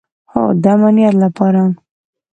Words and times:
هو، 0.31 0.43
د 0.63 0.65
امنیت 0.75 1.15
لپاره 1.23 1.61